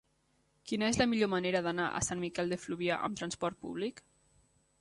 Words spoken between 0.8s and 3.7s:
és la millor manera d'anar a Sant Miquel de Fluvià amb trasport